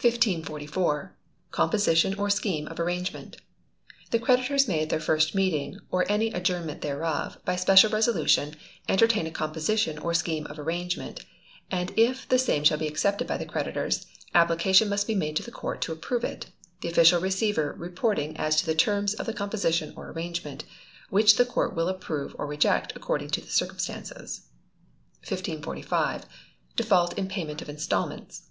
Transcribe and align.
1544. 0.00 1.16
Composition 1.52 2.12
or 2.14 2.28
Scheme 2.28 2.66
of 2.66 2.80
Arrangement. 2.80 3.36
The 4.10 4.18
creditors 4.18 4.66
may 4.66 4.82
at 4.82 4.88
their 4.90 4.98
first 4.98 5.32
meeting 5.32 5.78
or 5.92 6.04
any 6.10 6.32
adjournment 6.32 6.80
thereof, 6.80 7.38
by 7.44 7.54
special 7.54 7.88
resolution, 7.88 8.56
entertain 8.88 9.28
a 9.28 9.30
composition 9.30 9.96
or 9.98 10.12
scheme 10.12 10.44
of 10.48 10.58
arrangement, 10.58 11.24
and 11.70 11.92
if 11.96 12.28
the 12.28 12.36
same 12.36 12.64
be 12.80 12.88
accepted 12.88 13.28
by 13.28 13.36
the 13.36 13.46
creditors, 13.46 14.06
application 14.34 14.88
must 14.88 15.06
be 15.06 15.14
made 15.14 15.36
to 15.36 15.44
the 15.44 15.52
Court 15.52 15.80
to 15.82 15.92
approve 15.92 16.24
it, 16.24 16.46
the 16.80 16.88
Official 16.88 17.20
Receiver 17.20 17.76
reporting 17.78 18.36
as 18.36 18.56
to 18.56 18.66
the 18.66 18.74
terms 18.74 19.14
of 19.14 19.26
the 19.26 19.32
composition 19.32 19.92
or 19.94 20.10
arrangement, 20.10 20.64
which 21.10 21.36
the 21.36 21.44
Court 21.46 21.76
will 21.76 21.86
approve 21.86 22.34
or 22.40 22.46
reject 22.48 22.92
according 22.96 23.30
to 23.30 23.40
the 23.40 23.46
circumstances. 23.52 24.48
1545. 25.20 26.26
Default 26.74 27.16
in 27.16 27.28
Payment 27.28 27.62
of 27.62 27.68
Instalments. 27.68 28.48